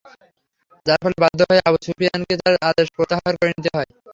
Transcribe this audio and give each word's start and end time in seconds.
যার 0.85 0.99
ফলে 1.03 1.17
বাধ্য 1.23 1.39
হয়েই 1.49 1.65
আবু 1.67 1.77
সুফিয়ানকে 1.85 2.33
তার 2.41 2.55
আদেশ 2.69 2.87
প্রত্যাহার 2.95 3.33
করে 3.39 3.51
নিতে 3.55 3.69
হয়। 3.75 3.89